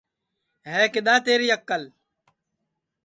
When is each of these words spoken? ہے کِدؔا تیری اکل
ہے 0.69 0.81
کِدؔا 0.93 1.15
تیری 1.25 1.47
اکل 1.57 1.83